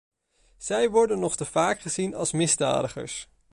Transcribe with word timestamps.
Zij 0.57 0.89
worden 0.89 1.19
nog 1.19 1.35
te 1.35 1.45
vaak 1.45 1.81
gezien 1.81 2.15
als 2.15 2.31
misdadigers. 2.31 3.27